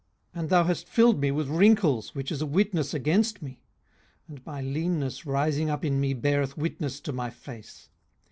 [0.33, 3.61] 18:016:008 And thou hast filled me with wrinkles, which is a witness against me:
[4.27, 7.87] and my leanness rising up in me beareth witness to my face.